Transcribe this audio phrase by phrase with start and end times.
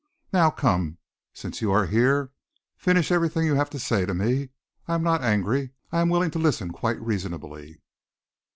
[0.33, 0.97] Now, come,
[1.31, 2.31] since you are here,
[2.75, 4.49] finish everything you have to say to me.
[4.87, 5.73] I am not angry.
[5.91, 7.81] I am willing to listen quite reasonably."